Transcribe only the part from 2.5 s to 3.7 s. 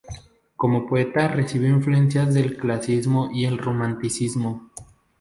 clasicismo y el